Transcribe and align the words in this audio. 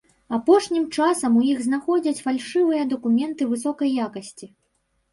Апошнім 0.37 0.87
часам 0.99 1.31
у 1.41 1.43
іх 1.51 1.61
знаходзяць 1.67 2.23
фальшывыя 2.25 2.91
дакументы 2.97 3.51
высокай 3.55 3.89
якасці. 4.11 4.55